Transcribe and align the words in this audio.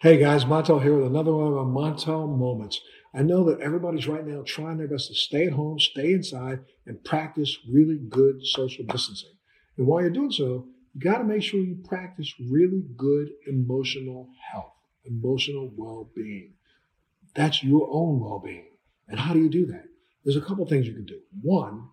Hey 0.00 0.18
guys, 0.18 0.44
Montel 0.44 0.82
here 0.82 0.94
with 0.94 1.06
another 1.06 1.32
one 1.32 1.54
of 1.54 1.66
my 1.68 1.90
Montel 1.90 2.28
moments. 2.28 2.82
I 3.14 3.22
know 3.22 3.44
that 3.44 3.60
everybody's 3.60 4.06
right 4.06 4.26
now 4.26 4.42
trying 4.44 4.76
their 4.76 4.88
best 4.88 5.08
to 5.08 5.14
stay 5.14 5.46
at 5.46 5.54
home, 5.54 5.78
stay 5.80 6.12
inside, 6.12 6.60
and 6.84 7.02
practice 7.02 7.56
really 7.66 7.96
good 7.96 8.44
social 8.44 8.84
distancing. 8.84 9.32
And 9.78 9.86
while 9.86 10.02
you're 10.02 10.10
doing 10.10 10.32
so, 10.32 10.66
you 10.92 11.00
got 11.00 11.16
to 11.16 11.24
make 11.24 11.42
sure 11.42 11.60
you 11.60 11.78
practice 11.82 12.30
really 12.38 12.82
good 12.94 13.30
emotional 13.46 14.28
health, 14.52 14.74
emotional 15.06 15.72
well 15.74 16.10
being. 16.14 16.52
That's 17.34 17.64
your 17.64 17.88
own 17.90 18.20
well 18.20 18.42
being. 18.44 18.68
And 19.08 19.18
how 19.18 19.32
do 19.32 19.40
you 19.40 19.48
do 19.48 19.64
that? 19.64 19.86
There's 20.26 20.36
a 20.36 20.42
couple 20.42 20.66
things 20.66 20.86
you 20.86 20.92
can 20.92 21.06
do. 21.06 21.20
One, 21.40 21.88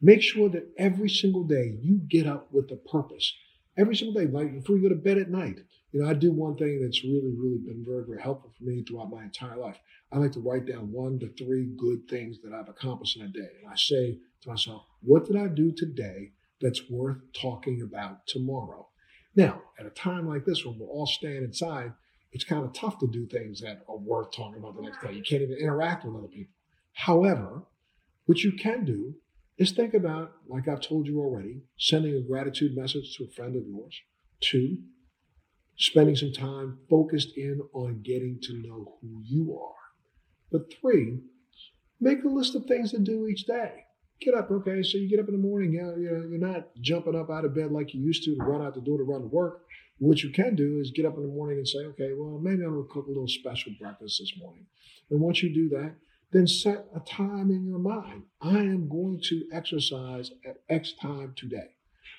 make 0.00 0.22
sure 0.22 0.48
that 0.48 0.72
every 0.78 1.10
single 1.10 1.44
day 1.44 1.76
you 1.82 2.00
get 2.08 2.26
up 2.26 2.50
with 2.50 2.70
a 2.70 2.76
purpose. 2.76 3.34
Every 3.76 3.96
single 3.96 4.18
day, 4.18 4.30
like 4.30 4.54
before 4.54 4.76
you 4.76 4.82
go 4.84 4.88
to 4.88 4.94
bed 4.94 5.18
at 5.18 5.28
night, 5.30 5.58
you 5.94 6.02
know, 6.02 6.10
I 6.10 6.14
do 6.14 6.32
one 6.32 6.56
thing 6.56 6.82
that's 6.82 7.04
really, 7.04 7.32
really 7.38 7.58
been 7.58 7.84
very, 7.86 8.04
very 8.04 8.20
helpful 8.20 8.52
for 8.58 8.64
me 8.64 8.82
throughout 8.82 9.10
my 9.10 9.22
entire 9.22 9.56
life. 9.56 9.78
I 10.10 10.18
like 10.18 10.32
to 10.32 10.40
write 10.40 10.66
down 10.66 10.90
one 10.90 11.20
to 11.20 11.28
three 11.28 11.66
good 11.76 12.08
things 12.08 12.38
that 12.42 12.52
I've 12.52 12.68
accomplished 12.68 13.16
in 13.16 13.22
a 13.22 13.28
day. 13.28 13.50
And 13.62 13.72
I 13.72 13.76
say 13.76 14.18
to 14.42 14.48
myself, 14.48 14.82
what 15.02 15.24
did 15.24 15.36
I 15.36 15.46
do 15.46 15.70
today 15.70 16.32
that's 16.60 16.90
worth 16.90 17.18
talking 17.32 17.80
about 17.80 18.26
tomorrow? 18.26 18.88
Now, 19.36 19.62
at 19.78 19.86
a 19.86 19.90
time 19.90 20.28
like 20.28 20.44
this 20.44 20.64
when 20.64 20.80
we're 20.80 20.88
all 20.88 21.06
staying 21.06 21.44
inside, 21.44 21.92
it's 22.32 22.42
kind 22.42 22.64
of 22.64 22.72
tough 22.72 22.98
to 22.98 23.06
do 23.06 23.26
things 23.26 23.60
that 23.60 23.84
are 23.88 23.96
worth 23.96 24.32
talking 24.32 24.58
about 24.58 24.74
the 24.74 24.82
next 24.82 25.00
day. 25.00 25.12
You 25.12 25.22
can't 25.22 25.42
even 25.42 25.58
interact 25.58 26.04
with 26.04 26.16
other 26.16 26.26
people. 26.26 26.54
However, 26.94 27.62
what 28.26 28.42
you 28.42 28.50
can 28.50 28.84
do 28.84 29.14
is 29.58 29.70
think 29.70 29.94
about, 29.94 30.32
like 30.48 30.66
I've 30.66 30.80
told 30.80 31.06
you 31.06 31.20
already, 31.20 31.62
sending 31.78 32.16
a 32.16 32.20
gratitude 32.20 32.76
message 32.76 33.16
to 33.16 33.24
a 33.26 33.28
friend 33.28 33.54
of 33.54 33.64
yours. 33.64 33.94
Two, 34.40 34.78
spending 35.76 36.16
some 36.16 36.32
time 36.32 36.78
focused 36.88 37.36
in 37.36 37.60
on 37.72 38.02
getting 38.02 38.38
to 38.42 38.54
know 38.54 38.96
who 39.00 39.22
you 39.24 39.58
are. 39.58 39.74
But 40.50 40.72
three, 40.80 41.20
make 42.00 42.22
a 42.24 42.28
list 42.28 42.54
of 42.54 42.66
things 42.66 42.92
to 42.92 42.98
do 42.98 43.26
each 43.26 43.44
day. 43.46 43.84
Get 44.20 44.34
up, 44.34 44.50
okay? 44.50 44.82
So 44.82 44.98
you 44.98 45.08
get 45.08 45.18
up 45.18 45.28
in 45.28 45.34
the 45.34 45.48
morning, 45.48 45.72
you 45.72 45.82
know, 45.82 45.96
you're 45.96 46.38
not 46.38 46.68
jumping 46.80 47.16
up 47.16 47.30
out 47.30 47.44
of 47.44 47.54
bed 47.54 47.72
like 47.72 47.92
you 47.92 48.00
used 48.00 48.22
to 48.24 48.36
to 48.36 48.44
run 48.44 48.62
out 48.62 48.74
the 48.74 48.80
door 48.80 48.98
to 48.98 49.04
run 49.04 49.22
to 49.22 49.26
work. 49.26 49.62
What 49.98 50.22
you 50.22 50.30
can 50.30 50.54
do 50.54 50.78
is 50.80 50.92
get 50.92 51.06
up 51.06 51.16
in 51.16 51.22
the 51.22 51.28
morning 51.28 51.58
and 51.58 51.68
say, 51.68 51.78
okay, 51.78 52.12
well, 52.16 52.38
maybe 52.40 52.62
I'm 52.62 52.74
going 52.74 52.86
to 52.86 52.92
cook 52.92 53.06
a 53.06 53.10
little 53.10 53.28
special 53.28 53.72
breakfast 53.80 54.18
this 54.20 54.32
morning. 54.38 54.66
And 55.10 55.20
once 55.20 55.42
you 55.42 55.52
do 55.52 55.68
that, 55.70 55.94
then 56.32 56.46
set 56.46 56.86
a 56.94 57.00
time 57.00 57.50
in 57.50 57.64
your 57.64 57.78
mind. 57.78 58.24
I 58.40 58.58
am 58.58 58.88
going 58.88 59.20
to 59.24 59.44
exercise 59.52 60.30
at 60.44 60.56
X 60.68 60.92
time 61.00 61.34
today. 61.36 61.76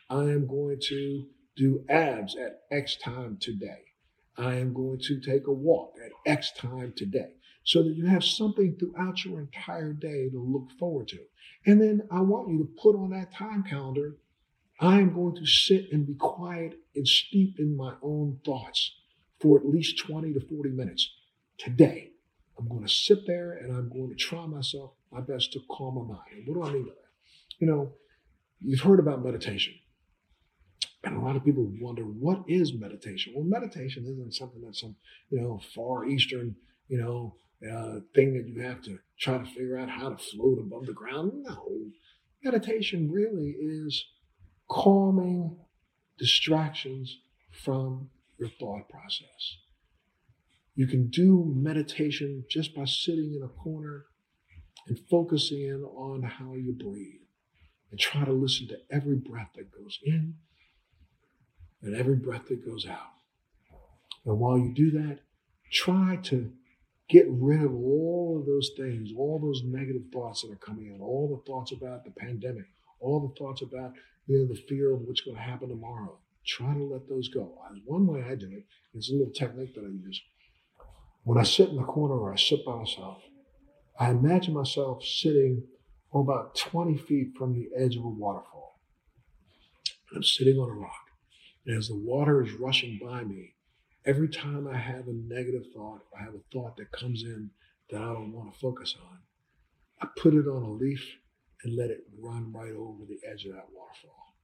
I 0.10 0.24
am 0.24 0.48
going 0.48 0.80
to 0.88 1.26
do 1.56 1.84
abs 1.90 2.36
at 2.36 2.62
X 2.72 2.98
time 2.98 3.38
today. 3.40 3.84
I 4.38 4.56
am 4.56 4.74
going 4.74 5.00
to 5.08 5.20
take 5.20 5.48
a 5.48 5.54
walk 5.54 5.96
at 6.04 6.12
X 6.30 6.52
time 6.52 6.94
today. 6.96 7.32
So 7.64 7.82
that 7.82 7.96
you 7.96 8.06
have 8.06 8.24
something 8.24 8.78
throughout 8.78 9.26
your 9.26 9.40
entire 9.40 9.92
day 9.94 10.30
to 10.30 10.40
look 10.40 10.70
forward 10.78 11.08
to. 11.10 11.20
And 11.66 11.82
then 11.82 12.08
I 12.12 12.22
want 12.22 12.50
you 12.50 12.60
to 12.60 12.70
put 12.80 12.96
on 12.96 13.10
that 13.12 13.34
time 13.34 13.64
calendar, 13.64 14.18
I 14.80 15.00
am 15.00 15.14
going 15.14 15.36
to 15.36 15.46
sit 15.46 15.92
and 15.92 16.06
be 16.06 16.16
quiet 16.16 16.76
and 16.96 17.08
steep 17.08 17.60
in 17.60 17.76
my 17.76 17.94
own 18.04 18.40
thoughts 18.46 18.94
for 19.40 19.58
at 19.58 19.66
least 19.66 19.98
20 20.00 20.34
to 20.34 20.40
40 20.40 20.70
minutes 20.70 21.10
today. 21.58 22.12
I'm 22.58 22.68
going 22.68 22.84
to 22.84 22.90
sit 22.90 23.26
there 23.26 23.54
and 23.54 23.76
I'm 23.76 23.90
going 23.90 24.10
to 24.10 24.16
try 24.16 24.46
myself 24.46 24.92
my 25.12 25.22
best 25.22 25.54
to 25.54 25.60
calm 25.72 25.96
my 25.96 26.16
mind. 26.16 26.46
what 26.46 26.56
do 26.56 26.64
I 26.64 26.74
mean 26.74 26.84
by 26.84 26.90
that? 26.90 27.60
You 27.60 27.68
know, 27.68 27.94
you've 28.62 28.82
heard 28.82 29.00
about 29.00 29.24
meditation. 29.24 29.74
And 31.06 31.18
a 31.18 31.20
lot 31.20 31.36
of 31.36 31.46
people 31.46 31.72
wonder, 31.80 32.02
what 32.02 32.44
is 32.48 32.74
meditation? 32.74 33.34
Well, 33.36 33.46
meditation 33.46 34.06
isn't 34.06 34.34
something 34.34 34.62
that's 34.62 34.82
some, 34.82 34.96
you 35.30 35.40
know, 35.40 35.62
far 35.76 36.06
eastern, 36.06 36.56
you 36.88 36.98
know, 36.98 37.36
uh, 37.64 38.00
thing 38.16 38.34
that 38.34 38.48
you 38.48 38.62
have 38.62 38.82
to 38.84 38.98
try 39.20 39.38
to 39.38 39.46
figure 39.46 39.78
out 39.78 39.90
how 39.90 40.10
to 40.10 40.18
float 40.18 40.60
above 40.60 40.88
the 40.88 40.94
ground. 40.94 41.32
No, 41.44 41.70
meditation 42.44 43.12
really 43.12 43.56
is 43.60 44.06
calming 44.68 45.58
distractions 46.18 47.20
from 47.52 48.10
your 48.40 48.50
thought 48.50 48.90
process. 48.90 49.58
You 50.74 50.88
can 50.88 51.08
do 51.10 51.54
meditation 51.56 52.46
just 52.50 52.76
by 52.76 52.86
sitting 52.86 53.36
in 53.36 53.44
a 53.44 53.48
corner 53.48 54.06
and 54.88 55.00
focusing 55.10 55.62
in 55.62 55.84
on 55.84 56.24
how 56.24 56.54
you 56.54 56.74
breathe 56.74 57.22
and 57.92 58.00
try 58.00 58.26
to 58.26 58.34
listen 58.34 58.68
to 58.68 58.78
every 58.92 59.16
breath 59.16 59.52
that 59.56 59.72
goes 59.72 60.00
in 60.04 60.36
and 61.82 61.96
every 61.96 62.16
breath 62.16 62.48
that 62.48 62.66
goes 62.66 62.88
out. 62.88 63.12
And 64.26 64.40
while 64.40 64.58
you 64.58 64.74
do 64.74 64.92
that, 64.92 65.20
try 65.72 66.18
to 66.24 66.52
get 67.10 67.26
rid 67.30 67.62
of 67.62 67.74
all 67.74 68.38
of 68.40 68.46
those 68.46 68.72
things, 68.76 69.12
all 69.18 69.40
those 69.40 69.62
negative 69.64 70.04
thoughts 70.12 70.42
that 70.42 70.52
are 70.52 70.56
coming 70.56 70.88
in, 70.88 71.02
all 71.02 71.28
the 71.30 71.52
thoughts 71.52 71.72
about 71.72 72.04
the 72.04 72.12
pandemic, 72.12 72.66
all 73.00 73.20
the 73.20 73.36
thoughts 73.36 73.62
about 73.62 73.94
you 74.28 74.40
know 74.40 74.48
the 74.48 74.60
fear 74.68 74.94
of 74.94 75.02
what's 75.02 75.22
going 75.22 75.38
to 75.38 75.44
happen 75.44 75.70
tomorrow. 75.70 76.18
Try 76.46 76.74
to 76.74 76.84
let 76.84 77.08
those 77.08 77.28
go. 77.28 77.58
One 77.86 78.08
way 78.08 78.24
I 78.24 78.36
do 78.36 78.62
it's 78.94 79.10
a 79.10 79.14
little 79.14 79.34
technique 79.34 79.74
that 79.76 79.82
I 79.82 79.88
use. 79.88 80.22
When 81.24 81.38
I 81.38 81.44
sit 81.44 81.70
in 81.70 81.76
the 81.76 81.84
corner 81.84 82.16
or 82.16 82.34
I 82.34 82.38
sit 82.38 82.66
by 82.66 82.76
myself, 82.76 83.22
I 84.00 84.12
imagine 84.12 84.54
myself 84.54 85.04
sitting 85.04 85.64
about 86.14 86.56
20 86.56 86.98
feet 86.98 87.34
from 87.38 87.54
the 87.54 87.70
edge 87.76 87.96
of 87.98 88.06
a 88.06 88.10
waterfall. 88.10 88.80
I'm 90.16 90.24
sitting 90.24 90.58
on 90.58 90.70
a 90.70 90.74
rock. 90.74 91.05
And 91.66 91.78
as 91.78 91.88
the 91.88 91.96
water 91.96 92.44
is 92.44 92.54
rushing 92.54 93.00
by 93.04 93.24
me, 93.24 93.56
every 94.06 94.30
time 94.30 94.68
I 94.68 94.78
have 94.78 95.08
a 95.08 95.14
negative 95.14 95.64
thought, 95.74 96.02
I 96.18 96.24
have 96.24 96.36
a 96.36 96.44
thought 96.54 96.78
that 96.78 96.92
comes 96.92 97.24
in 97.24 97.50
that 97.90 98.02
I 98.02 98.14
don't 98.14 98.34
want 98.34 98.54
to 98.54 98.60
focus 98.60 98.96
on, 99.02 99.18
I 100.02 100.08
put 100.18 100.34
it 100.34 100.48
on 100.48 100.64
a 100.64 100.72
leaf 100.72 101.18
and 101.64 101.76
let 101.76 101.90
it 101.90 102.04
run 102.20 102.52
right 102.54 102.74
over 102.74 103.06
the 103.06 103.20
edge 103.28 103.46
of 103.46 103.54
that 103.54 103.68
waterfall. 103.74 104.36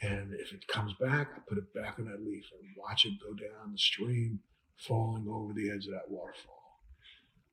And 0.00 0.32
if 0.34 0.52
it 0.52 0.66
comes 0.68 0.94
back, 0.94 1.28
I 1.34 1.40
put 1.46 1.58
it 1.58 1.74
back 1.74 1.98
on 1.98 2.06
that 2.06 2.24
leaf 2.24 2.44
and 2.52 2.70
watch 2.76 3.04
it 3.04 3.14
go 3.20 3.34
down 3.34 3.72
the 3.72 3.78
stream, 3.78 4.40
falling 4.76 5.26
over 5.28 5.52
the 5.52 5.70
edge 5.70 5.86
of 5.86 5.92
that 5.92 6.08
waterfall. 6.08 6.80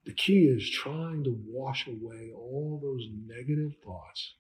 The 0.06 0.14
key 0.14 0.46
is 0.46 0.70
trying 0.70 1.24
to 1.24 1.36
wash 1.48 1.88
away 1.88 2.32
all 2.36 2.80
those 2.82 3.08
negative 3.26 3.72
thoughts 3.84 4.36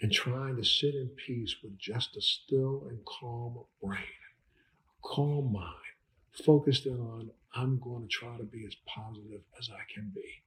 and 0.00 0.12
trying 0.12 0.56
to 0.56 0.64
sit 0.64 0.94
in 0.94 1.08
peace 1.08 1.56
with 1.62 1.78
just 1.78 2.16
a 2.16 2.20
still 2.20 2.86
and 2.88 2.98
calm 3.04 3.58
brain, 3.82 4.00
calm 5.02 5.52
mind, 5.52 5.74
focused 6.44 6.86
in 6.86 6.98
on, 6.98 7.30
I'm 7.54 7.78
going 7.78 8.02
to 8.02 8.08
try 8.08 8.36
to 8.36 8.44
be 8.44 8.64
as 8.66 8.74
positive 8.86 9.40
as 9.58 9.70
I 9.70 9.80
can 9.92 10.12
be. 10.14 10.42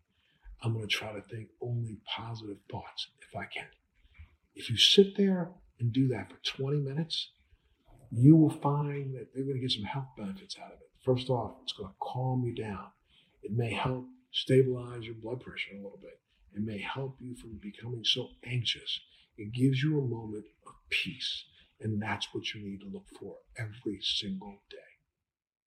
I'm 0.62 0.74
going 0.74 0.88
to 0.88 0.94
try 0.94 1.14
to 1.14 1.22
think 1.22 1.48
only 1.62 1.98
positive 2.06 2.58
thoughts 2.70 3.08
if 3.22 3.36
I 3.36 3.46
can. 3.46 3.68
If 4.56 4.70
you 4.70 4.78
sit 4.78 5.18
there 5.18 5.50
and 5.80 5.92
do 5.92 6.10
that 6.10 6.30
for 6.30 6.38
20 6.44 6.80
minutes, 6.82 7.32
you 8.12 8.36
will 8.36 8.50
find 8.50 9.16
that 9.16 9.30
you're 9.34 9.46
going 9.46 9.58
to 9.58 9.62
get 9.62 9.72
some 9.72 9.84
health 9.84 10.10
benefits 10.18 10.58
out 10.60 10.74
of 10.74 10.80
it. 10.82 10.90
First 11.04 11.30
off, 11.30 11.56
it's 11.64 11.74
going 11.74 11.90
to 11.90 11.96
calm 12.00 12.44
you 12.44 12.54
down. 12.54 12.86
It 13.42 13.52
may 13.52 13.72
help 13.74 14.06
stabilize 14.32 15.06
your 15.06 15.16
blood 15.16 15.40
pressure 15.40 15.72
a 15.74 15.78
little 15.78 16.00
bit. 16.02 16.20
It 16.54 16.62
may 16.62 16.80
help 16.80 17.16
you 17.20 17.36
from 17.36 17.60
becoming 17.62 18.04
so 18.04 18.28
anxious 18.44 19.00
it 19.40 19.54
gives 19.54 19.82
you 19.82 19.98
a 19.98 20.08
moment 20.08 20.46
of 20.68 20.74
peace. 20.90 21.46
And 21.82 22.02
that's 22.02 22.28
what 22.34 22.54
you 22.54 22.62
need 22.62 22.82
to 22.82 22.90
look 22.92 23.08
for 23.20 23.38
every 23.58 24.00
single 24.02 24.62